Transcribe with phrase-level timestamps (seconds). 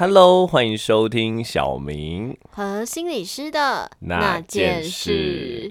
[0.00, 5.70] Hello，欢迎收听小明和心理师的那件事。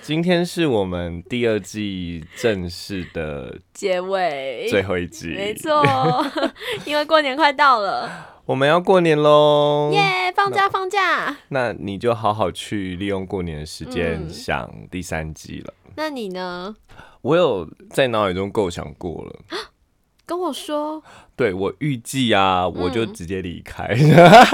[0.00, 5.80] 今天是我们第二季正式的结尾，最后一集，没错，
[6.84, 9.92] 因为过年快到了， 我们要过年喽！
[9.92, 11.36] 耶，放假放假。
[11.50, 15.72] 那你就好好去利用过年的时间想第三季了。
[15.94, 16.74] 那你呢？
[17.20, 19.38] 我有在脑海中构想过了。
[20.32, 21.02] 跟我说，
[21.36, 23.94] 对我预计啊，我就直接离开。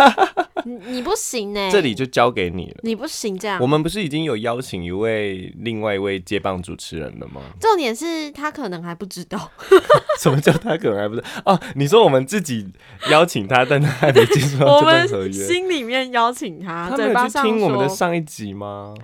[0.67, 2.79] 你你不行呢，这里就交给你了。
[2.83, 3.61] 你不行这样。
[3.61, 7.41] 我们不是已经有邀请一位另外一位接棒主持人了吗？
[7.61, 9.53] 重点是他可能还不知道。
[10.19, 11.29] 什么叫他可能还不知道？
[11.47, 12.67] 哦，你说我们自己
[13.09, 15.31] 邀请他，但他还没接触到这份合约。
[15.47, 18.95] 心里面邀请他，他没有去听我们的上一集吗？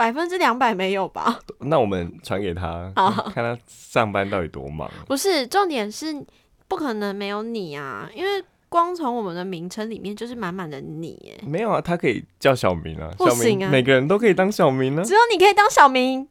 [0.00, 1.38] 百分之两百没有吧？
[1.60, 2.90] 那我们传给他，
[3.34, 4.90] 看他上班到底多忙。
[5.06, 6.24] 不是，重点是
[6.68, 11.38] 不可能没有你啊，因为光从我们的名称里面就是满满的你。
[11.46, 16.26] 没有啊，他可以叫小明啊，不行啊，每个人都可以当小明呢，只有你可以当小明。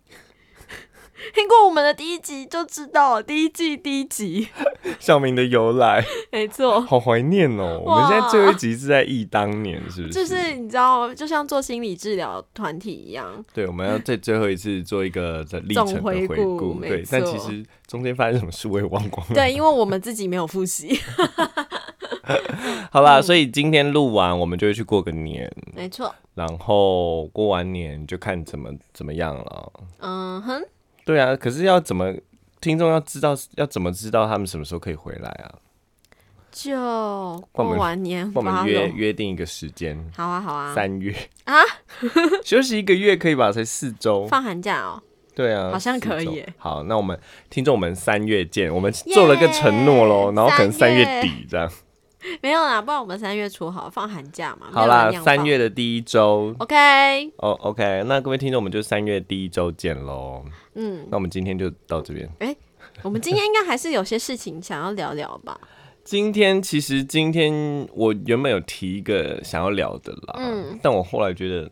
[1.36, 4.48] 听过我们的第一集就知道，第一季第一集
[5.00, 7.82] 小明的由来， 没错，好怀念哦。
[7.86, 10.14] 我们现在最后一集是在忆当年，是不是？
[10.14, 13.44] 就是你知道，就像做心理治疗团体一样。
[13.54, 16.80] 对，我们要在最后一次做一个历程的回顾。
[16.82, 19.34] 对，但其实中间发生什么事我也忘光了。
[19.34, 21.00] 对，因为我们自己没有复习。
[22.92, 25.52] 好啦，所以今天录完，我们就会去过个年。
[25.76, 26.14] 没错。
[26.36, 29.74] 然后过完年就看怎么怎么样了。
[30.00, 30.64] 嗯哼。
[31.10, 32.14] 对啊，可是要怎么
[32.62, 35.50] 听众要知道要怎么知道他们什么时候可以回来啊？
[36.52, 36.76] 就
[37.52, 39.98] 过完年，我们约约定一个时间。
[40.16, 41.12] 好啊，好啊，三月
[41.46, 41.56] 啊，
[42.46, 43.52] 休息一个月可以吧？
[43.52, 45.02] 才四周，放寒假哦。
[45.34, 46.46] 对啊，好像可以。
[46.60, 48.72] 好，那我们听众，我们三月见。
[48.72, 51.68] 我们做了个承诺喽，然后可能三月底这样。
[52.42, 54.68] 没有啦，不然我们三月初好放寒假嘛。
[54.72, 57.32] 好啦，三月的第一周，OK。
[57.38, 60.44] 哦，OK，那各位听众，我们就三月第一周见喽。
[60.76, 62.30] 嗯，那我们今天就到这边。
[62.40, 62.56] 哎，
[63.04, 65.60] 我们今天应该还是有些事情想要聊聊吧？
[66.04, 71.70] 今天其实今天我原本有提一个想要聊的啦，嗯，但我后来觉得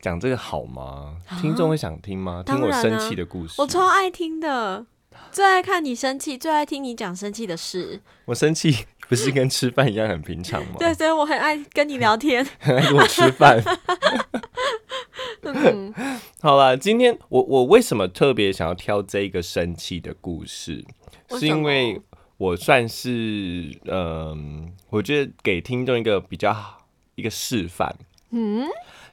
[0.00, 1.16] 讲这个好吗？
[1.40, 2.42] 听众会想听吗？
[2.46, 4.86] 听我生气的故事，我超爱听的。
[5.32, 8.00] 最爱看你生气，最爱听你讲生气的事。
[8.26, 10.76] 我生气不是跟吃饭一样很平常吗？
[10.78, 13.62] 对，所以我很爱跟你聊天， 很爱跟我吃饭。
[15.42, 15.94] 嗯，
[16.40, 20.84] 好了，今天我我为什么特别想要挑这个生气的故事？
[21.30, 22.00] 是因为
[22.36, 27.94] 我算是嗯，我觉得给听众一个比较好一个示范。
[28.30, 28.66] 嗯，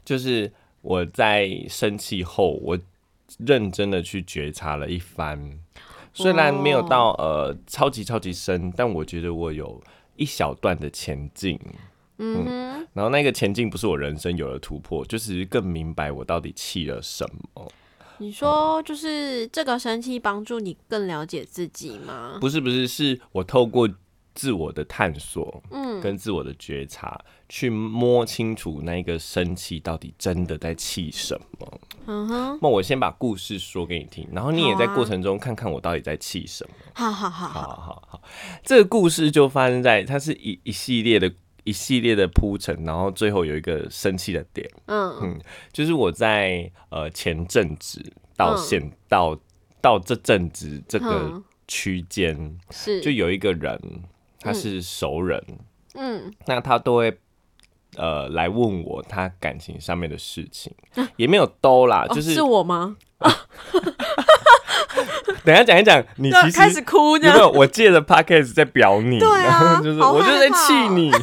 [0.04, 0.52] 就是
[0.82, 2.80] 我在生气后，我
[3.38, 5.60] 认真的去觉察了一番。
[6.14, 9.82] 虽然没有到呃超级超级深，但我觉得我有
[10.16, 11.60] 一小段的前进，
[12.18, 17.72] 嗯，然后那个前进不是我人生有了突破，就是更明白我到底气了什么。
[18.20, 22.38] 你说就是这个生气帮助你更了解自己吗？
[22.40, 23.90] 不是不是，是我透过。
[24.34, 31.80] 自我的探索，嗯，跟自我的觉察，去摸清楚那个生气到底真的在气什么。
[32.08, 36.74] 嗯哼，那我先把故事说给你听，然后你也在过程中看看我到底在气什么。
[36.94, 38.22] 好好好，好好好，
[38.64, 41.32] 这个故事就发生在它是一一系列的
[41.64, 44.70] 一系列的铺陈，然后最后有一个生气的点。
[44.88, 48.04] 嗯嗯，就是我在呃前阵子
[48.36, 49.38] 到现到
[49.80, 53.80] 到这阵子这个区间，是就有一个人。
[54.44, 55.42] 他是熟人，
[55.96, 57.18] 嗯，那他都会
[57.96, 60.74] 呃来问我他感情上面的事情，
[61.16, 62.96] 也没有兜啦，就是是我吗？
[65.46, 67.50] 等下讲一讲，你其实开始哭，有没有？
[67.52, 71.12] 我借着 podcast 在表你，对啊， 就是我就在气你。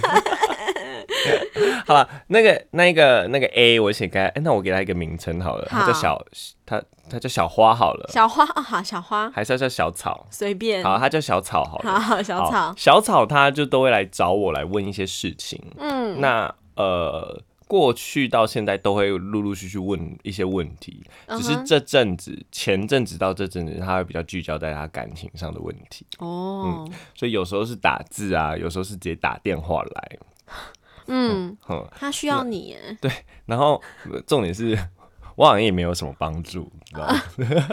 [1.87, 6.25] 好了，那个、那个、那个 A，我写给哎，那我给他一个名称好了，他叫小，
[6.65, 30.19] 他他叫小花好了，小花啊，好，小花，还是要叫小草，随便，好，他叫小草好了，好，小草，小草，他就都会来找我来问一些事情，嗯，那呃，过去到现在都会陆陆续续问一些问题，只是这阵子前阵子到这阵子，他会比较聚焦在他感情上的问题，哦，嗯，所以有时候是打字啊，有时候是直接打电话来。
[31.11, 31.57] 嗯，
[31.99, 32.77] 他需要你。
[33.01, 33.11] 对，
[33.47, 33.83] 然后
[34.27, 34.79] 重点是，
[35.35, 37.21] 我好像也没有什么帮助，知道吗？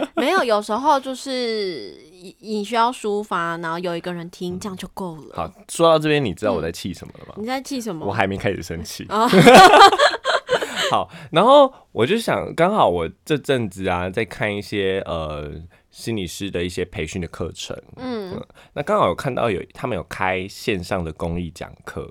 [0.16, 1.96] 没有，有时候就是
[2.40, 5.36] 你需要抒发，然后有一个人听，这样就够了。
[5.36, 7.34] 好，说到这边，你知道我在气什么了吗？
[7.36, 8.04] 你在气什么？
[8.06, 9.06] 我还没开始生气。
[10.90, 15.52] 好，然后我就想，刚好我这阵子啊，在看一些呃
[15.90, 18.42] 心理师的一些培训的课程，嗯，
[18.72, 22.10] 那刚好有看到有他们有开线上的公益讲课。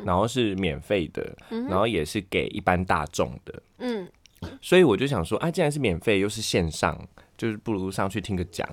[0.00, 4.08] 嗯，然后是免费的，然后也是给一般大众的，嗯，
[4.60, 6.98] 所以我就想说，啊，既然是免费又是线上，
[7.36, 8.68] 就是不如上去听个讲。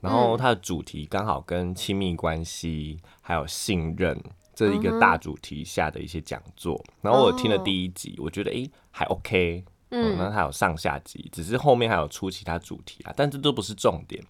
[0.00, 4.20] 然后它的主题刚好跟亲密关系还有信任
[4.52, 6.84] 这一个大主题下的一些讲座。
[7.00, 14.20] 然后我听了第一集，我觉得诶还 OK，嗯，那它有上下集，只是后面还有出其他主题啊，但这都不是重点。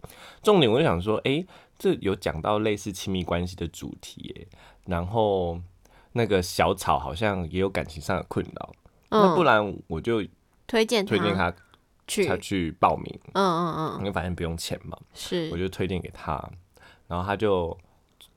[0.42, 1.46] 重点我就想说，诶，
[1.78, 4.46] 这有讲到类似亲密关系的主题，诶，
[4.84, 5.58] 然后
[6.12, 8.72] 那个小草好像也有感情上的困扰，
[9.10, 10.24] 那不然我就
[10.66, 11.52] 推荐推荐他。
[12.04, 16.32] 去他去报名，嗯嗯嗯，因为反正不用钱嘛，是，我就推荐给他，
[17.06, 17.78] 然后他就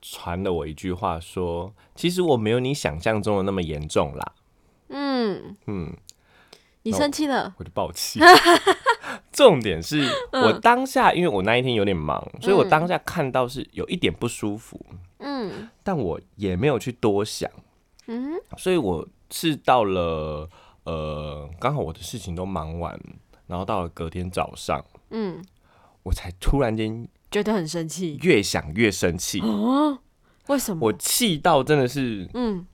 [0.00, 4.32] 传了我一句话说：“其实我没有你想象中的那么严重啦。”
[4.88, 5.92] 嗯嗯，
[6.84, 8.20] 你生气了，我就爆气。
[9.32, 14.80] 重点是我当下，因为我那一天有点忙，所以我当下看到是有一点不舒服，
[15.18, 17.50] 嗯，但我也没有去多想，
[18.06, 20.48] 嗯，所以我是到了
[20.84, 22.98] 呃，刚好我的事情都忙完。
[23.46, 25.40] 然后到了隔天早上，嗯，
[26.02, 29.98] 我才突然间觉得很生气，越想越生气哦。
[30.48, 30.86] 为什么？
[30.86, 32.66] 我气到真的是，嗯，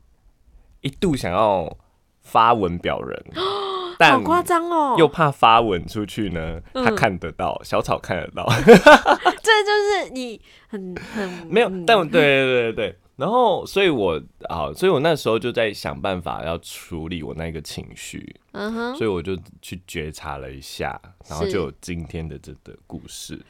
[0.81, 1.77] 一度想要
[2.23, 3.23] 发文表人，
[4.01, 12.99] 好夸张哦，又怕发文出去呢，他看得到，小草看得到， 这就是你很很没有，但对对对对对。
[13.15, 20.99] 然后，所以我啊，所以我那时候就在想办法要处理我那个情绪，嗯哼，所以我就去觉察了一下，
[21.29, 23.45] 然后就有今天的这个故事。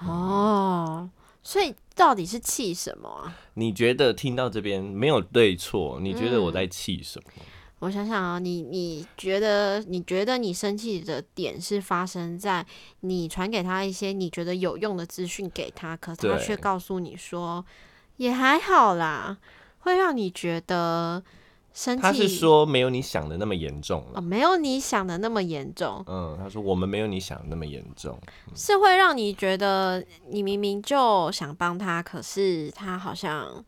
[0.00, 1.08] 哦，
[1.42, 3.34] 所以到底是气什么啊？
[3.54, 5.98] 你觉得听到这边没有对错？
[6.00, 7.42] 你觉得我在气什么？
[7.78, 12.64] 我想想啊，你你觉得你觉得你生气的点是发生在
[13.00, 17.64] 你传给他一些你觉得有用的资讯给他，可他却告诉你说。
[18.16, 19.38] 也还好啦，
[19.80, 21.22] 会让你觉得
[21.72, 22.02] 生气。
[22.02, 26.02] 他是说没有你想的那么严重了，没有你想的那么严重。
[26.06, 28.18] 嗯，他说我们没有你想的那么严重，
[28.54, 33.64] 是会让你觉得你明明就想帮他，可是他好像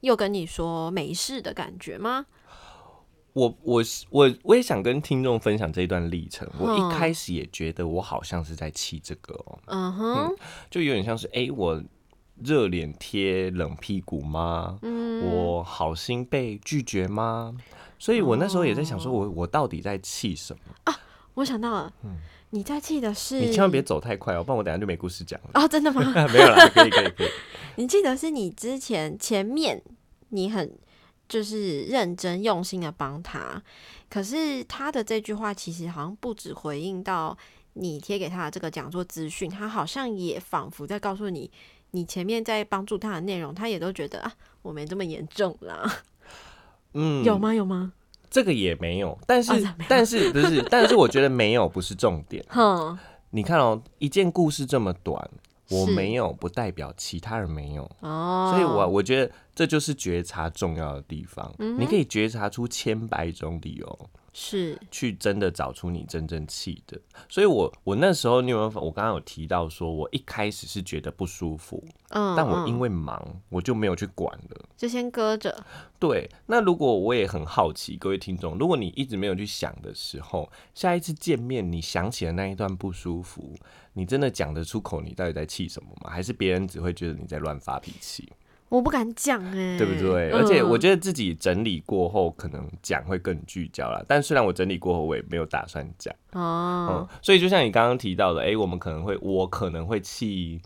[0.00, 2.24] 又跟你说没事的感觉吗？
[3.34, 6.48] 我我我我也想跟听众分享这一段历程。
[6.58, 10.36] 我一开始也觉得我好像是在气这个哦，嗯哼，
[10.70, 11.80] 就有点像是哎我。
[12.44, 14.78] 热脸贴冷屁股吗？
[14.82, 17.54] 嗯，我好心被拒绝吗？
[17.98, 21.00] 所以我那时候也在想，说我我到底在气什么啊？
[21.34, 22.16] 我想到了，嗯，
[22.50, 25.50] 你在气的是你千万别走太快哦，不然我等下就没故事讲了。
[25.54, 26.02] 哦，真的吗？
[26.32, 27.28] 没有啦，可以可以可以。
[27.76, 29.82] 你记得是你之前前面
[30.30, 30.76] 你很
[31.28, 33.62] 就是认真用心的帮他，
[34.08, 37.36] 可是他的这句话其实好像不止回应到
[37.74, 41.50] 你贴给他的这个讲座资讯，他好像也仿佛在告诉你。
[41.92, 44.32] 你前面在帮助他的内容，他也都觉得啊，
[44.62, 46.02] 我没这么严重啦。
[46.94, 47.54] 嗯，有吗？
[47.54, 47.92] 有吗？
[48.30, 49.52] 这个也没有，但是
[49.88, 50.62] 但是不是？
[50.70, 52.44] 但是我觉得没有不是重点。
[52.50, 52.96] 哼，
[53.30, 55.30] 你看哦，一件故事这么短，
[55.68, 58.52] 我没有不代表其他人没有哦。
[58.52, 61.52] 所以我我觉得这就是觉察重要的地方。
[61.58, 64.10] 你可以觉察出千百种理由。
[64.32, 68.80] 是去真的找出你真正气的，所以我我那时候你有没有？
[68.80, 75.64] 我刚刚有提到说，我一开始是觉得不舒服，嗯，但我因为忙，我就没有去管了，就先搁着。
[75.98, 83.54] 对，那如果我也很好奇，各位听众，如果你一直没有去想的时候，下一次见面你想起了那一段不舒服，
[83.94, 86.10] 你真的讲得出口，你到底在气什么吗？
[86.10, 88.32] 还是别人只会觉得你在乱发脾气？
[88.70, 90.30] 我不敢讲哎，对不对？
[90.30, 94.02] 而且我觉得自己整理过后，可能讲会更聚焦了。
[94.06, 97.08] 但虽然我整理过后，我也没有打算讲哦。
[97.20, 100.62] 所以就像你刚刚提到的，哎，我们可能会，我可能会气，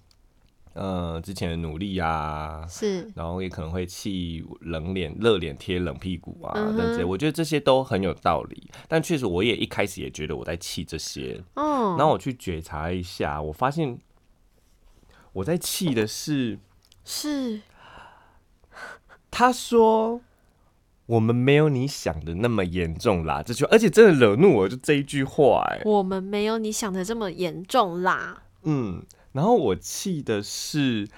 [0.74, 7.04] 呃，之前的努力啊，是，然后也可能会气冷脸、热脸贴冷屁股啊等这些。
[7.04, 8.70] 我觉得这些都很有道理。
[8.86, 11.42] 但确实，我也一开始也觉得我在气这些。
[11.54, 13.98] 哦，然后我去觉察一下，我发现
[15.32, 16.58] 我在气的是
[17.02, 17.62] 是。
[19.36, 20.20] 他说
[21.06, 25.66] ：“我们没有你想的那么严重啦。”这句，而且真的惹怒我，就这一句话。
[25.70, 28.44] 哎，我们没有你想的这么严重啦。
[28.62, 31.08] 嗯，然后我气的是，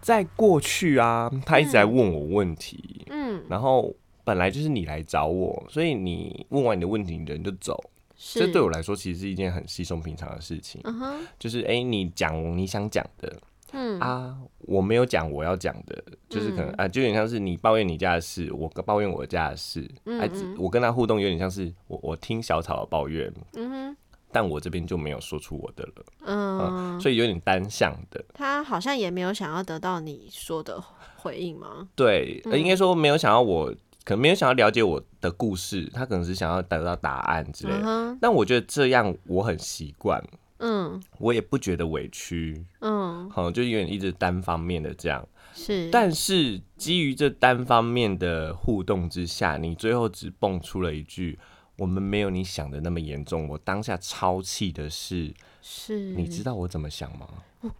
[0.00, 3.04] 在过去啊，他一直在问我问题。
[3.10, 3.92] 嗯，然后
[4.22, 7.90] 本来就是你来找我，所以你问完你的问题，人就走。
[8.16, 10.80] 这对我来说，其实是一件很稀松平常的事情。
[10.84, 13.36] 嗯哼，就是哎，你讲你想讲的。
[13.78, 23.96] 嗯啊，我没有讲我要讲的，就是可能啊，就有点像是你抱怨你家的事，我抱怨我家的事，哎，我跟他互动有点像是我我听小草的抱怨，嗯哼，
[24.32, 28.24] 但我这边就没有说出我的了，嗯，所以有点单向的。
[28.32, 30.82] 他好像也没有想要得到你说的
[31.16, 31.86] 回应吗？
[31.94, 33.70] 对，应该说没有想要我
[34.04, 38.16] 可能没有想要了解我的故事，他可能是想要得到答案之类的。
[38.20, 40.22] 但我觉得这样我很习惯，
[40.58, 41.02] 嗯。
[41.18, 45.26] 我也不觉得委屈，嗯，好，就有点一直单方面的这样。
[45.54, 51.38] 是，但是基于这单方面的互动之下，你最后只蹦出了一句
[51.78, 55.32] “我们没有你想的那么严重”，我当下超气的是，
[55.62, 57.26] 是，你知道我怎么想吗？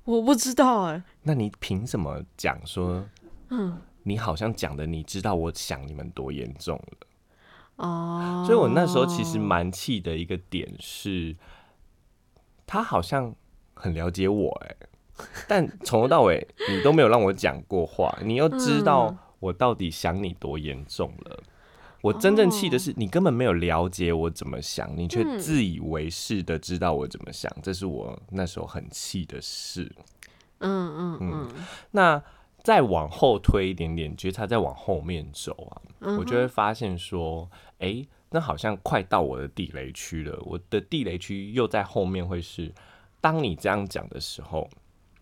[0.05, 3.05] 我不知道哎、那你凭什么讲说
[3.51, 7.07] 嗯，你好像讲的你知道我想你们多严重了？
[7.77, 11.37] 哦，所以我那时候其实蛮气的一个点是，
[12.67, 13.35] 他好像
[13.75, 14.77] 很了解我哎、
[15.49, 21.43] 但从头到尾你都没有让我讲过话，你又知道嗯我到底想你多严重了。
[22.03, 22.79] 我真正气的哦。
[22.79, 25.39] 是，你根本没有了解我怎么想，你却嗯。
[25.39, 29.91] 自以为是的知道我怎么想，这是我那时候很气的事。
[30.61, 31.49] 嗯嗯嗯。
[31.91, 32.23] 那
[32.63, 40.39] 再往后推一点点，觉察再往后面走啊，嗯我就会发现说，诶，那好像快到我的地雷区了。
[40.43, 42.73] 我的地雷区又在后面，会是
[43.21, 44.69] 当你这样讲的时候，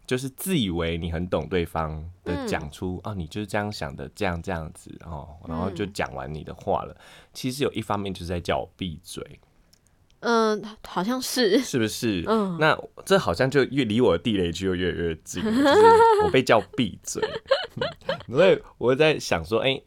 [0.07, 6.97] 就是自以为你很懂对方的嗯讲出、啊，你就是这样想的，这样这样子哦，然后就嗯讲完你的话了。
[7.33, 9.41] 其实有一方面就是在叫我闭嘴，
[10.21, 12.25] 嗯，好像是，是不是？
[12.27, 17.23] 嗯那这好像就越离我的地雷区就越来越近了，就是我被叫闭嘴，
[17.77, 19.81] 嗯所以我在想说，哎、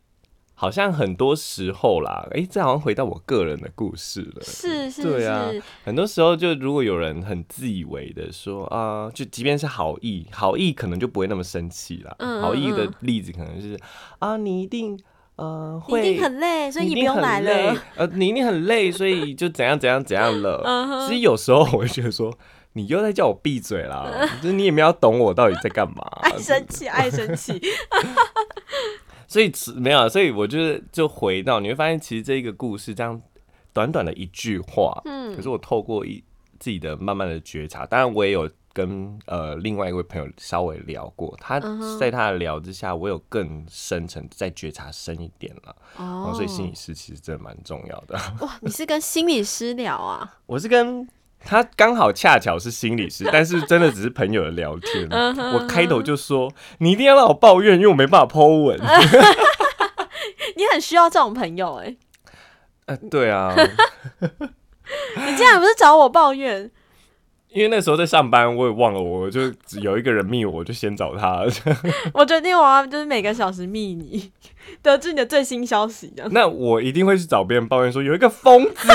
[0.60, 4.42] 好像很多时候啦，哎、这好像回到我个人的故事了。
[4.42, 5.52] 是是对啊，
[5.86, 12.16] 很多时候就如果有人很自以为的说啊、就即便是好意，好意可能就不会那么生气啦。
[12.18, 13.80] 嗯嗯好意的嗯例子可能是
[14.18, 15.00] 啊，你一定
[15.36, 20.64] 呃你一会定很累，所以你不用来累了。，呃，你一定很累，所以就怎样怎样怎样了。
[21.08, 22.36] 其实有时候我会觉得说，
[22.74, 24.10] 你又在叫我闭嘴啦，
[24.42, 26.02] 就是你也没有懂我到底在干嘛。
[26.24, 27.62] 爱生气，爱生气。
[29.28, 33.22] 所以只没有啊，所以我就是就回到你会发现，其实这一个故事这样
[33.74, 36.24] 短短的一句话，嗯可是我透过一
[36.60, 41.60] 自己的慢慢的觉察，当然我也有跟呃另外一位朋友稍微聊过，他
[42.00, 45.76] 在他的聊之下，我有更深层再觉察深一点了。
[45.98, 48.16] 哦哦，所以心理师其实真的蛮重要的。
[48.42, 50.38] 哇，你是跟心理师聊啊？
[50.46, 51.08] 我是跟
[51.46, 55.08] 他刚好恰巧是心理师， 但是真的只是朋友的聊天。
[55.54, 58.80] 我开头就说你一定要让我抱怨，因为我没办法 Po 文。
[60.56, 61.96] 你很需要这种朋友哎、
[62.88, 63.54] 呃，对啊，
[65.18, 66.72] 你竟然不是找我抱怨？
[67.50, 71.44] 因为那时候在上班，我也忘了，我就只有一个人密我，我就先找他。
[72.14, 74.32] 我决定我要就是每个小时密你，
[74.82, 76.14] 得知你的最新消息。
[76.32, 78.88] 那我一定会去找别人抱怨说有一个疯子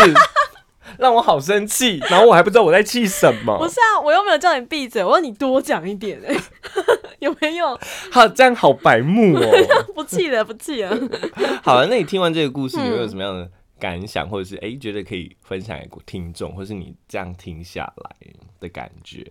[0.98, 3.68] 让我好生气，然后我还不知道我在气什么不。
[3.68, 6.36] 是啊，我又没有叫你闭嘴，我让你多讲一点哎、
[7.20, 7.78] 有没有？
[8.10, 9.42] 好，这样好白目哦。
[9.94, 10.96] 不气了，不气了。
[11.62, 18.16] 好了，那你听完这个故事，有没有嗯什么样的感想，或者是哎、诶觉得可以分享给听众，或是你这样听下来
[18.60, 19.26] 的感觉？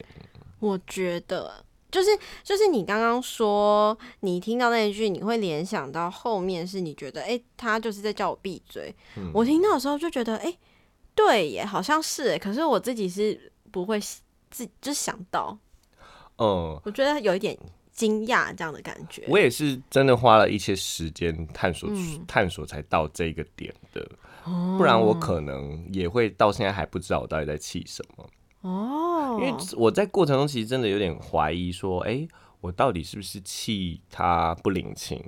[0.59, 2.09] 我觉得就是
[2.43, 8.93] 就是你刚刚说，你听到那一句，你会联想到后面是你觉得，哎、他就是在叫我闭嘴。
[9.17, 10.53] 嗯我听到的时候就觉得，哎、
[11.25, 13.99] 对耶，好像是哎，可是我自己是不会
[14.49, 15.57] 自就想到，
[16.37, 17.57] 嗯，我觉得有一点
[17.91, 19.23] 惊讶这样的感觉。
[19.27, 22.23] 我也是真的花了一些时间探索、嗯。
[22.27, 24.05] 探索才到这个点的，
[24.77, 28.29] 不然我可能也会到现在还不知道我到底在气什么。
[28.61, 29.53] 哦，因为。
[29.77, 32.27] 我在过程中其实真的有点怀疑，说，哎、
[32.59, 35.23] 我到底是不是气他不领情，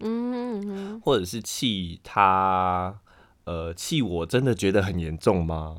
[0.00, 3.00] 嗯嗯嗯或者是气他，
[3.48, 5.78] 呃，气我真的觉得很严重吗？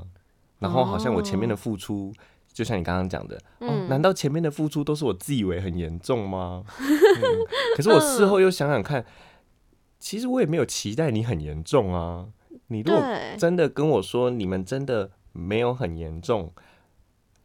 [0.58, 2.12] 然后好像我前面的付出，
[2.52, 6.64] 就像你刚刚讲的，哦，嗯难道前面的付出都是我自以为很严重吗？
[6.76, 7.24] 嗯、
[7.78, 9.06] 可是我事后又想想看，
[10.00, 12.30] 其实我也没有期待你很严重啊。
[12.70, 13.04] 你如果，
[13.38, 16.52] 真的跟我说你们真的没有很严重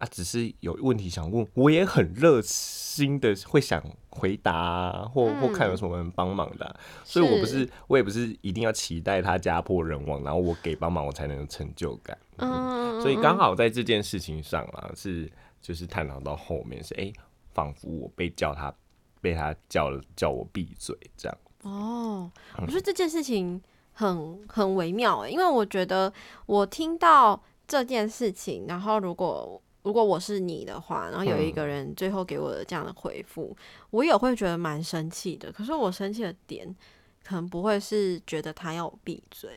[0.04, 12.16] 啊，只是有问题想问，我也很热心的会想回答、啊，或或看有什么能帮忙的啊、所以我不是我也不是一定要期待他家破人亡，然后我给帮忙我才能有成就感。
[12.38, 13.34] 嗯，所以刚。
[13.34, 15.30] 好在这件事情上啊，是
[15.60, 17.12] 就是探讨到后面是哎，
[17.52, 18.72] 仿、佛我被叫他
[19.20, 21.38] 被他叫了叫我闭嘴这样。
[21.62, 23.60] 哦，嗯我觉得这件事情
[23.92, 26.12] 很很微妙欸，因为我觉得
[26.46, 33.56] 我听到这件事情，然后如果如果我是你的话，然后有一嗯个人最后给我的这样的回复，
[33.90, 35.52] 我也会觉得蛮生气的。
[35.52, 36.74] 可是我生气的点，
[37.22, 39.50] 可能不会是觉得他要我闭嘴，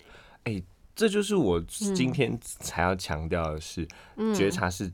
[0.44, 0.62] 哎
[0.96, 4.92] 这就是我今天才要强调的是，嗯觉察是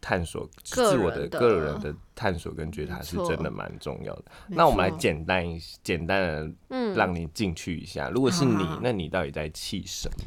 [0.00, 4.24] 探索个自我的个人的探索跟觉察是真的蛮重要的。
[4.48, 8.10] 那我们来简单一简单的嗯，让你进去一下。
[8.10, 10.24] 如果是你那你到底在气什么？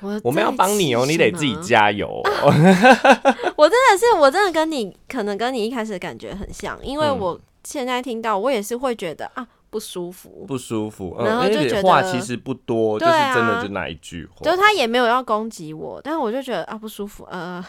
[0.00, 2.52] 我我们要帮你哦，气你得自己加油哦。
[3.56, 7.18] 我真的是，我真的跟你可能跟你一开始的感觉很像，因为嗯。
[7.18, 17.62] 我现在听到，我也是会觉得啊不舒服，不舒服，然后嗯，就觉得话其实不多，就是真的啊就那一句话，就是他也没有要攻击我，但是我就觉得啊不舒服，呃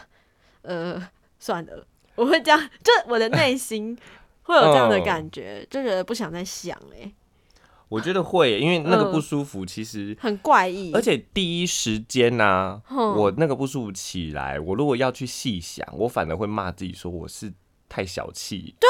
[0.62, 1.06] 呃
[1.40, 1.86] 算了，
[2.16, 3.98] 我会这样，就我的内心
[4.44, 5.04] 会有这样的嗯。
[5.04, 7.12] 感觉，就觉得不想再想哎、
[7.92, 17.52] 我觉得会，因为那个嗯不舒服其实，很怪异，而且第一时间呢、哼我那个不舒服起来，我如果要去细想，我反而会骂自己说我是
[17.90, 18.74] 太小气。
[18.80, 18.90] 对，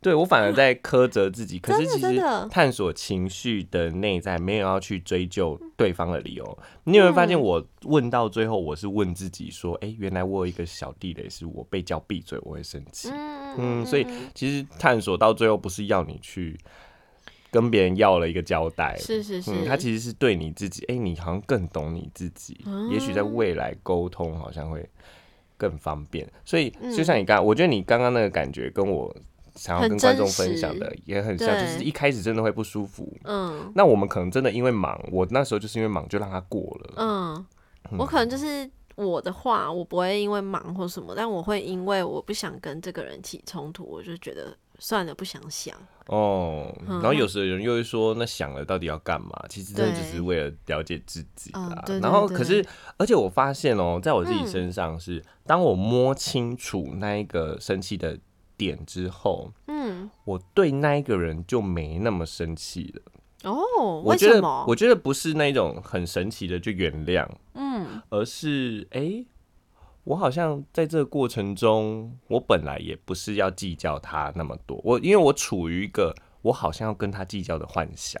[0.00, 1.58] 对我反而在苛责自己。
[1.60, 6.58] 可是其实探索情绪的内在，没有要去追究对方的理由。
[6.84, 13.08] 你有没有发现，嗯我问到最后，我是问自己说，哎、原来我有一个小地雷，是我被叫闭嘴，我会生气。
[13.10, 16.56] 嗯嗯，所以其实探索到最后，不是要你去
[17.50, 24.88] 跟别人要了一个交代，是是是，嗯，他其实是对你自己，哎、你好像更懂你自己，也许在未来沟通好像会
[25.56, 26.26] 更方便。
[26.44, 29.14] 所以就像你刚，我觉得你刚刚那个感觉跟我
[29.56, 33.12] 想要跟观众分享的也很像，对就是一开始真的会不舒服。
[33.24, 36.94] 嗯那我们可能真的因为忙，我那时候就是因为忙就让他过了。
[36.96, 37.46] 嗯，
[37.98, 45.76] 我可能就是我的话，我不会因为忙或什么，但我会因为我不想跟这个人起冲突，我就觉得算了，不想想。
[46.06, 49.30] 哦，然后有时候有人又会说，那想了到底要干嘛？
[49.48, 51.84] 其实真的只是为了了解自己嗯啦。
[52.02, 58.18] 然后可是，而且我发现哦，在我自己身上是，当我摸清楚那一个生气的
[58.56, 63.02] 点之后，嗯，我对那一个人就没那么生气了。
[63.44, 64.42] 哦，我觉得？
[64.66, 69.26] 我觉得不是那种很神奇的就原谅，嗯而是哎、诶
[70.04, 78.20] 我好像在这个过程中，我本来也不是要计较他那么多，我因为我处于一个我好像要跟他计较的幻想，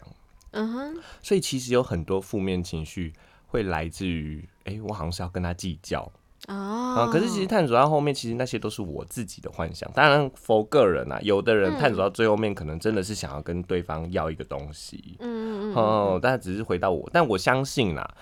[0.52, 3.12] 嗯哼，所以其实有很多负面情绪
[3.46, 6.02] 会来自于，哎、我好像是要跟他计较。
[6.48, 6.54] 哦。
[6.54, 9.90] 啊、可是其实探索到后面，其实那些都是我自己的幻想。
[9.92, 15.74] 当然，否个人啊，有的人嗯探索到最后面，可能真的是想要跟对方要一个东西，嗯嗯嗯。
[15.74, 18.14] 哦，但只是回到我，但我相信啦，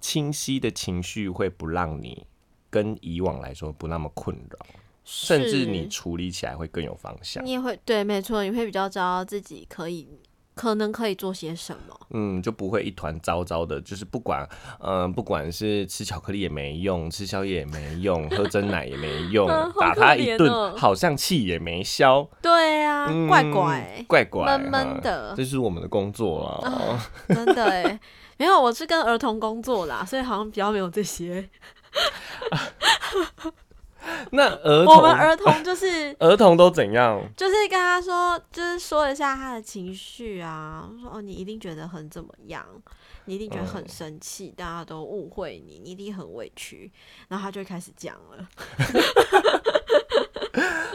[0.00, 2.26] 清晰的情绪会不让你
[2.72, 4.66] 跟以往来说不那么困扰，
[5.04, 7.44] 甚至你处理起来会更有方向。
[7.44, 10.08] 你也会对，没错，你会比较知道自己可以
[10.54, 12.00] 可能可以做些什么。
[12.14, 14.48] 嗯，就不会一团糟糟的，就是不管，
[14.80, 27.10] 嗯、不管是吃巧克力也没用，吃宵夜也没用， 喝真奶也没用，嗯打他一顿，哦好像气也没消，对啊，嗯怪怪，怪怪，闷闷哈的这是我们的工作啊。
[27.28, 28.00] 真的哎。
[28.38, 31.48] 没有，我是跟儿童工作啦，所以好像比较没有这些。
[34.32, 37.22] 那儿童我们，儿童就是 儿童都怎样？
[37.36, 42.64] 就是跟他说，就是说一下他的情绪啊，说哦，你一定觉得很怎么样，
[43.26, 46.90] 你一定觉得很生气，大家都误会你，你一定很委屈，
[47.28, 48.48] 然后他就开始讲了。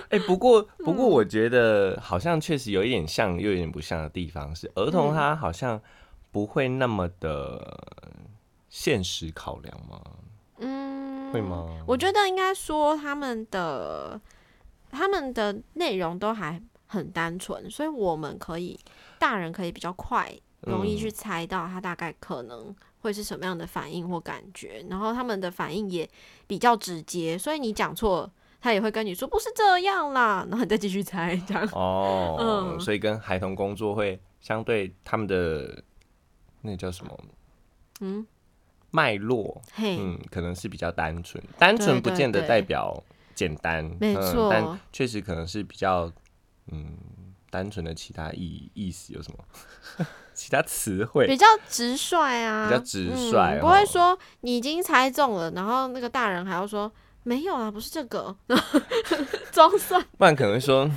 [0.10, 5.80] 哎、不过不嗯过，我觉得好像确实有一点像，又有点不像的地方是，儿童嗯他好像
[6.32, 7.78] 不会那么的
[8.70, 10.00] 现实考量吗？
[10.06, 10.14] 嗯，
[11.32, 11.68] 会吗？
[11.86, 14.20] 我觉得应该说他们的
[14.92, 18.80] 他们的内容都还很单纯，所以我们可以
[19.20, 26.10] 大人可以比较快容易嗯去猜到他大概可能会是什么样的反应或感觉，然后他们的反应也
[26.48, 28.30] 比较直接，所以你讲错。
[28.60, 31.64] 他也会跟你说不是这样啦，然后你再继续猜这样。
[31.74, 32.38] 哦，
[32.74, 35.82] 嗯所以跟孩童工作会相对他们的
[36.62, 37.18] 那叫什么
[38.02, 38.26] 嗯，
[38.92, 43.04] 脉络，嗯，可能是比较单纯，单纯不对见得代表
[43.36, 44.50] 简单，嗯没错。
[44.52, 46.12] 但确实可能是比较
[46.72, 46.98] 嗯
[47.50, 50.06] 单纯的其他意意思有什么？
[50.34, 51.26] 其他词汇。
[51.26, 53.86] 比较直率啊，比较直率嗯，不会哦。
[53.86, 56.92] 说你已经猜中了，然后那个大人还要说
[57.24, 58.36] 没有啊，不是这个，
[59.52, 60.90] 装蒜，不然可能会说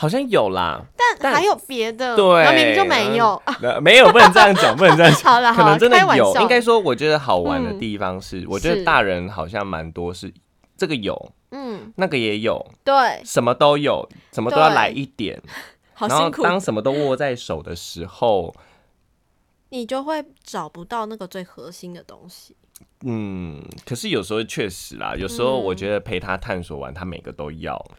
[0.00, 3.42] 好像有啦，但但还有别的，对，然后明明就没有。
[3.82, 5.54] 没有，不能这样讲， 不能这样讲。
[5.54, 7.78] 可能，真的有，应该说，我觉得好玩的嗯。
[7.80, 10.32] 地方是，我觉得大人好像蛮多是
[10.76, 15.42] 这个有，嗯，那个也有，对，什么都有，什么都要对来一点。
[15.98, 18.54] 然后好辛苦，当什么都握在手的时候，
[19.70, 22.54] 你就会找不到那个最核心的东西。
[23.04, 27.96] 嗯，可是有时候确实啦，有时候我嗯觉得陪他探索完，他每个都要，对，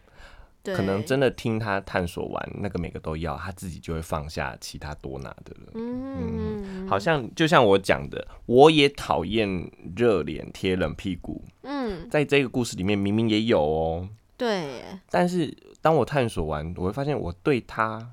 [0.64, 5.72] 可能真的听他探索完那个每个都要，他自己就会放下其他多拿的了。
[5.76, 18.12] 嗯，好像就像我讲的，我也讨厌热脸贴冷屁股，嗯，在这个故事里面明明也有哦，对，但是当我探索完，我会发现我对他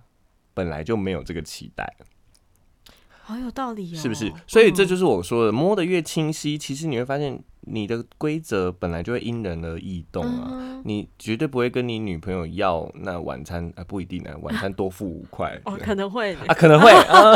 [0.55, 1.97] 本来就没有这个期待，
[3.29, 4.33] 好有道理哦，是不是？
[4.47, 10.49] 所以这嗯就是我说的，摸得越清晰，其实你会发现你的规则本来就会因人而异动啊。
[10.53, 15.59] 嗯你绝对不会跟你女朋友要那晚餐，呃，不一定啊，晚餐多付五块。
[15.67, 17.33] 哦，可能会啊，可能会 啊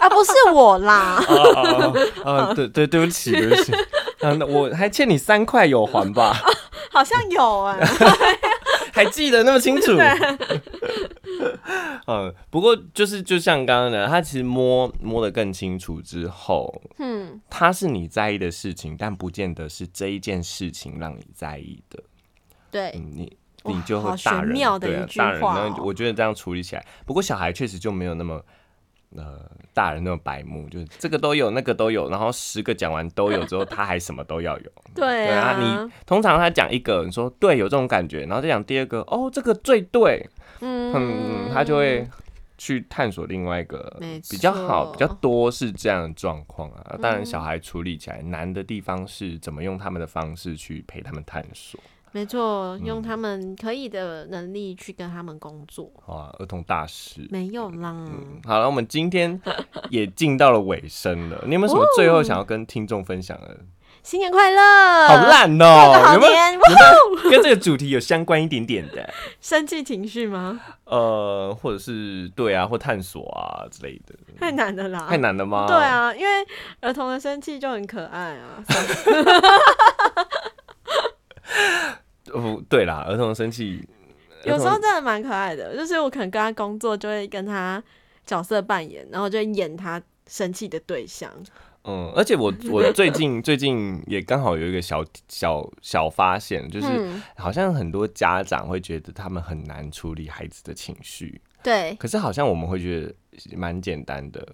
[0.00, 1.20] 啊，不是我啦，
[1.54, 1.92] 啊
[2.24, 2.54] 啊啊！
[2.54, 3.74] 对对，对不起，对不起，
[4.24, 6.34] 啊，那我还欠你三块，有还吧？
[6.90, 7.78] 好像有哎，
[8.90, 9.92] 还记得那么清楚？
[12.08, 22.02] 嗯，不过就是就像刚刚的，他其实摸摸得更清楚之后，嗯，他是你在意的事情，但不见得是这一件事情让你在意的。
[22.70, 28.42] 对，嗯，你你就会大人玄妙的对啊一句大人，话然后哦我觉得这样处理起来，不过小孩确实就没有那么。
[29.16, 29.40] 呃，
[29.72, 34.70] 大人那种白目，就是这个都有，那个都有，然后十个讲完都有之后，他还什么都要有。
[34.94, 40.28] 对啊，啊，你通常他讲一个，你说对，有这种感觉，然后再讲第二个，哦，这个最对，
[40.60, 42.08] 嗯嗯，他就会
[42.56, 46.98] 去探索另外一个比较好、比较多是这样的状况啊。
[47.00, 51.80] 当然，嗯小孩处理起来难的地方是怎么用他们的方式去陪他们探索。
[52.10, 57.28] 没错，嗯用他们可以的能力去跟他们工作，啊，儿童大师。
[57.30, 59.40] 没有啦，嗯，好了，我们今天
[59.90, 61.44] 也进到了尾声了。
[61.46, 63.60] 你有没有什么最后想要跟听众分享的？
[64.08, 66.18] 新年快乐，好烂哦、
[67.30, 69.12] 跟这个主题有相关一点点的？
[69.38, 70.58] 生气情绪吗？
[70.84, 75.66] 呃，或者是对啊，或探索啊之类的，太难了啦，太难了吗？
[75.66, 76.46] 对，啊，因为
[76.80, 78.64] 儿童的生气就很可爱啊。
[82.32, 83.86] 哦，对啦，儿童生气，
[84.44, 87.82] 有时候真的蛮可爱的，就是我可能跟他工作，就会跟他
[88.24, 91.30] 角色扮演，然后就会演他生气的对象。
[91.88, 103.14] 嗯，而且我我最近 最近也刚好有一个小小小发现，就是嗯，好像很多家长会觉得他们很难处理孩子的情绪，对，可是好像我们会觉得
[103.56, 104.46] 蛮简单的。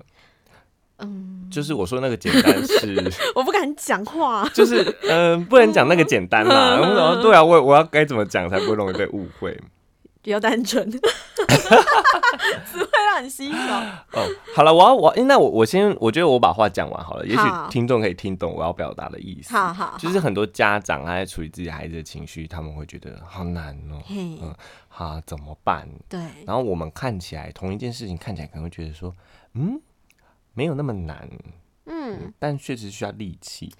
[0.99, 3.03] 嗯，就是我说那个简单是，
[3.35, 4.49] 我不敢讲话。
[4.55, 6.79] 就是嗯、呃不能讲那个简单啦。
[6.81, 9.61] 然后对啊，我我要该怎么讲才不会容易被误会？
[10.23, 10.89] 比较单纯，
[13.15, 13.57] 只会让你洗手。
[14.13, 19.53] 哦，好了，我要我诶那我我先，我觉得我把话讲完好了，也许听众可以听懂我要表达的意思。
[19.55, 24.55] 好好，就是很多家长他在处理自己孩子的情绪，他们会觉得好难哦、嘿，嗯
[24.89, 25.89] 好、怎么办？
[26.09, 29.13] 对，然后我们看起来同一件事情看起来可能会觉得说，
[29.55, 29.81] 嗯，
[30.53, 31.29] 没有那么难，
[31.87, 33.73] 嗯，但确实需要力气。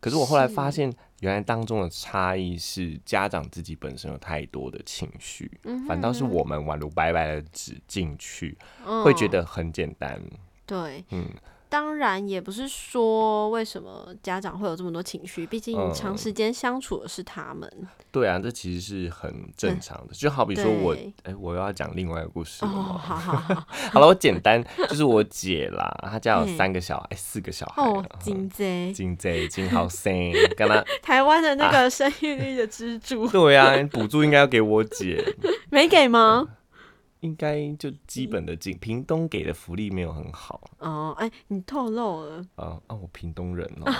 [0.00, 10.20] 可是我后来发现，原来当中的差异是家长自己本身有太多的情绪，嗯反倒是我们宛如白白的纸进去，嗯会觉得很简单。
[10.66, 11.04] 对。
[11.10, 11.26] 嗯，
[11.70, 15.94] 当然，也不是说为什么家长会有这么多情绪，毕竟嗯。
[15.94, 17.70] 长时间相处的是他们。
[18.10, 20.12] 对啊，这其实是很正常的。
[20.12, 22.98] 就好比说我，哎、对我又要讲另外一个故事哦，了吗？
[22.98, 30.12] 好好好， 好了，我简单，就是我姐啦，她家有三个小孩，哎四个小孩哦啊，，金贼，金贼金好生，
[30.56, 35.22] 跟她 台湾的那啊个生育率的支柱，对啊，补助应该要给我姐，
[35.70, 36.48] 没给吗？
[37.20, 40.60] 应该就基本的金，屏东给的福利没有很好。
[40.78, 43.92] 哦，哎，你透露了，啊啊，我屏东人哦，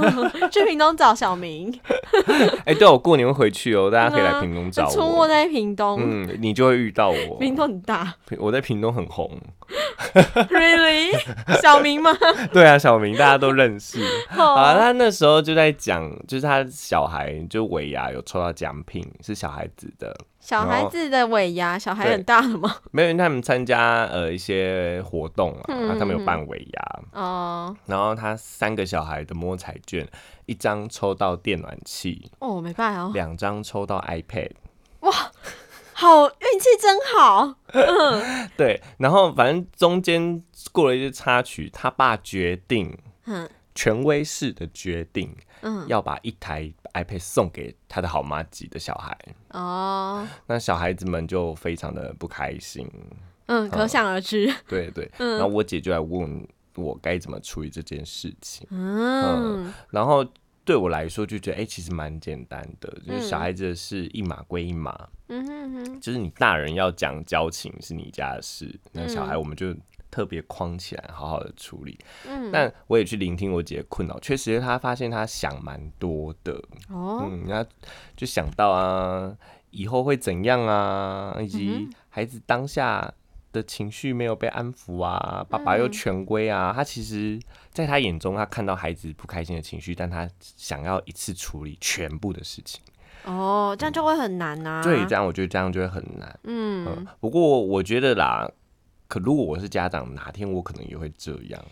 [0.52, 1.72] 去屏东找小明，
[2.66, 8.14] 哎、对我过年会回去哦，大家可以来屏东找我， 出没在屏东，嗯，你就会遇到我，屏东很大。
[8.38, 9.30] 我在屏东很红
[10.50, 11.16] ，，really？
[11.62, 12.10] 小明吗？
[12.52, 14.00] 对啊，小明大家都认识。
[14.28, 22.76] 好啊，他那时候就在讲，就是他小孩就尾牙有抽到奖品，是小孩子的，小孩子的尾牙，小孩很大了吗？
[22.92, 27.76] 没有，因为他们参加呃一些活动啊，他们有办尾牙，哦。
[27.86, 30.06] 然后他三个小孩的摸彩券，
[30.44, 34.52] 一张抽到电暖器，哦，没办哦，两张抽到 iPad，
[35.00, 35.12] 哇
[35.92, 37.56] 好运气真好，
[38.56, 45.86] 对，然后反正中间过了一些插曲，他爸决定嗯权威式的决定，嗯。
[45.86, 49.16] 要把一台 iPad 送给他的好妈级的小孩。
[49.50, 52.90] 哦，那小孩子们就非常的不开心，
[53.46, 55.08] 嗯，可想而知，对对。
[55.18, 55.38] 嗯。
[55.38, 59.72] 然后我姐就来问我该怎么处理这件事情，嗯。
[59.90, 60.26] 然后
[60.64, 69.38] 对我来说就觉得，哎、其实蛮简单的，就是小嗯孩子的事一码归一码，嗯哼哼，就是你大人要讲交情是你家的事，那小孩嗯。
[69.38, 69.74] 我们就。
[70.16, 71.98] 特别框起来，好好的处理。
[72.26, 76.54] 嗯，但我也去聆听我姐的困扰，确实她发现她想蛮多的，
[76.88, 77.70] 哦，嗯，然后
[78.16, 79.36] 就想到啊，
[79.72, 83.12] 以后会怎样啊，以嗯及孩子当下
[83.52, 87.38] 的情绪没有被安抚啊，爸爸又嗯权威啊，他其实
[87.70, 92.80] 在他眼中，他看到孩子不开心的情绪，但他想要一次处理全部的事情。
[93.24, 96.38] 哦，这样就会很难呐、对，这样我觉得这样就会很难。
[96.44, 96.86] 嗯。
[96.86, 98.48] 嗯，不过我觉得啦，
[99.08, 101.64] 可如果我是家长，哪天我可能也会这样，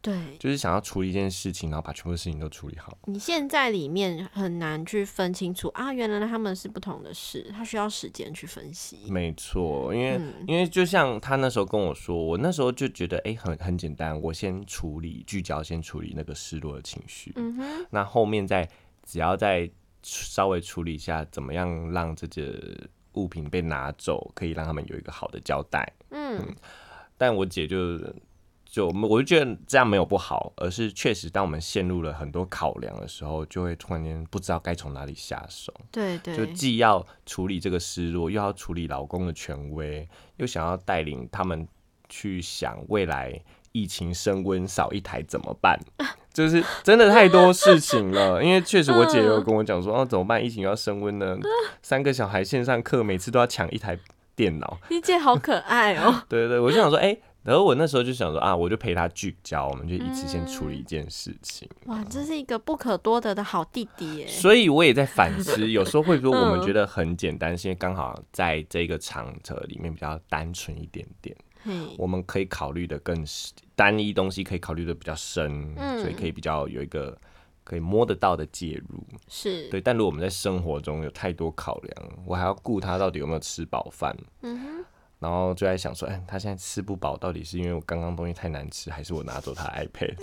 [0.00, 2.98] 对，就是想要处理一件事情，然后把全部事情都处理好。
[3.04, 8.98] 你现在里面很难去分清楚啊，原来他们是不同的事，他需要时间去分析。
[9.08, 18.68] 没错，因为、嗯因为就像他那时候跟我说，我那时候就觉得哎、很很简单，我先处理聚焦，先处理那个失落的情绪，嗯哼，那后面再
[19.04, 19.70] 只要再
[20.02, 22.60] 稍微处理一下，怎么样让这个
[23.12, 25.92] 物品被拿走，可以让他们有一个好的交代。
[26.10, 26.44] 嗯
[27.22, 27.96] 但我姐就
[28.66, 35.72] 就我就觉得这样没有不好，而是确实当我们陷入了很多考量的时候，就会突然间不知道该从哪里下手。
[35.92, 40.08] 对对，就既要处理这个失落，又要处理老公的权威，
[40.38, 41.68] 又想要带领他们
[42.08, 45.78] 去想未来疫情升温少一台怎么办？
[46.34, 50.44] 就是真的太多事情了，因为确实我姐有跟我讲说，哦怎么办？
[50.44, 51.38] 疫情要升温呢，
[51.82, 53.96] 三个小孩线上课，每次都要抢一台
[54.34, 54.78] 电脑。
[54.90, 56.22] 一姐好可爱哦。
[56.28, 61.68] 对对对，我就想说，哎、然后我那时候就想说啊，我就陪他聚焦，我们就一次先处理一件事情。
[61.86, 64.26] 哇，这是一个不可多得的好弟弟耶。
[64.26, 73.24] 所以我也在反思，有时候会说我们嗯觉得很简单，是因为刚好在这个场合里面比较单纯一点点，嘿，我们可以考虑的更
[73.74, 77.16] 单一东西，可以考虑的比较深，嗯所以可以比较有一个
[77.64, 79.02] 可以摸得到的介入。
[79.34, 84.84] 是，对，但如果我们在生活中有太多考量，我还要顾他到底有没有吃饱饭，嗯哼，
[85.20, 90.16] 然后就在想说，哎，他现在吃不饱，到底是因为我刚刚东西太难吃，还是我拿走他 iPad？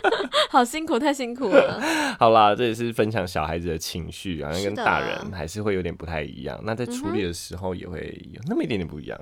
[0.48, 1.78] 好辛苦，太辛苦了。
[2.18, 6.58] 好啦，这也是分享小孩子的情绪好像，跟大人还是会有点不太一样。
[6.64, 9.20] 那在处嗯理的时候也会有那么一点点不一样。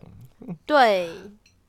[0.65, 1.09] 对，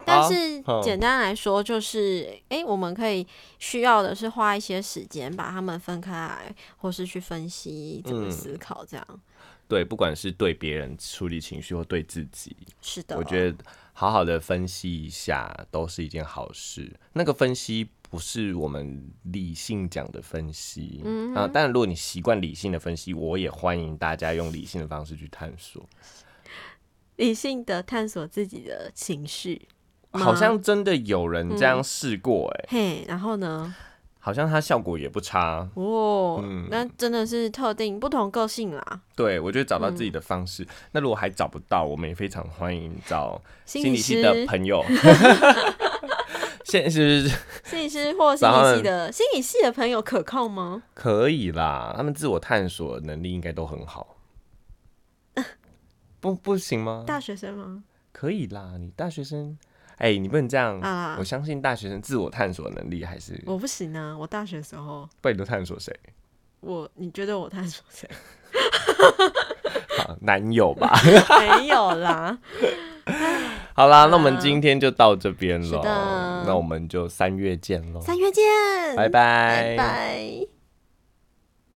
[0.06, 3.26] 但是简单来说，就是诶，我们可以
[3.60, 9.22] 需要的是花一些时间把它们分开来，或是去分析怎么嗯思考，这样、
[9.68, 13.18] 对，不管是对别人处理情绪或对自己，是的。
[13.18, 13.58] 我觉得
[13.94, 16.92] 好好的分析一下都是一件好事。
[17.14, 25.84] 那个分析不是我们理性讲的分析，嗯啊，但如果你习惯理性的分析，我也欢迎大家用理性的方式去探索。
[27.16, 29.68] 理性的探索自己的情绪。
[30.18, 33.74] 吗好像真的有人这样试过、哎、嘿，然后呢？
[34.20, 35.70] 好像它效果也不差。
[35.76, 39.02] 哦，嗯那真的是特定不同个性啦。
[39.16, 40.68] 对，我觉得找到自嗯己的方式。
[40.94, 44.84] 那如果还找不到，我们也非常欢迎找心理心理系师、的朋友。
[46.66, 47.30] 现是
[47.64, 50.82] 心理师或心理系的心理系的朋友可靠吗？
[50.96, 54.16] 可以啦，他们自我探索能力应该都很好。
[56.20, 57.04] 不不行吗？
[57.06, 57.84] 大学生吗？
[58.12, 59.56] 可以啦，你大学生，
[59.98, 60.80] 哎、你不能这样。
[60.82, 64.18] 啊我相信大学生自我探索能力还是，我不行啊！
[64.18, 65.94] 我大学时候，不然你都探索谁？
[66.62, 68.10] 我你觉得我探索谁？
[69.98, 70.98] 好，男友吧。
[71.40, 72.38] 没有啦。
[73.74, 76.44] 好啦，那我们今天就到这边是了。
[76.46, 78.44] 那我们就三月见喽，三月见，
[78.96, 80.55] 拜拜拜拜。